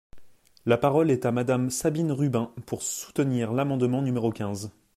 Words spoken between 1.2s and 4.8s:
à Madame Sabine Rubin, pour soutenir l’amendement numéro quinze.